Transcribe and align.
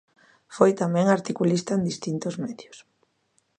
Foi 0.55 0.71
tamén 0.81 1.07
articulista 1.17 1.71
en 1.75 1.83
distintos 1.91 2.35
medios. 2.45 2.77